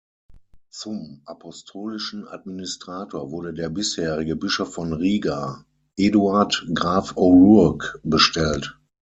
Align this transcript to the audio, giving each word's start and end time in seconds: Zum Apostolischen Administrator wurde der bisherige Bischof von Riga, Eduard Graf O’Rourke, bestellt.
Zum 0.71 1.21
Apostolischen 1.27 2.27
Administrator 2.27 3.29
wurde 3.29 3.53
der 3.53 3.69
bisherige 3.69 4.35
Bischof 4.35 4.73
von 4.73 4.93
Riga, 4.93 5.63
Eduard 5.95 6.65
Graf 6.73 7.13
O’Rourke, 7.17 7.99
bestellt. 8.03 8.79